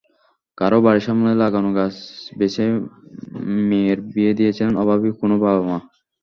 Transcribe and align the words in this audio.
কারও 0.57 0.79
বাড়ির 0.85 1.05
সামনে 1.07 1.31
লাগানো 1.41 1.69
গাছ 1.77 1.95
বেচে 2.37 2.65
মেয়ের 3.67 3.99
বিয়ে 4.07 4.33
দিয়েছেন 4.39 4.69
অভাবী 4.81 5.09
কোনো 5.19 5.35
বাবা-মা। 5.43 5.77